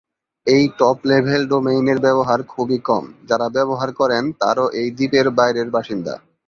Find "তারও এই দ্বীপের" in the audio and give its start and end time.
4.41-5.27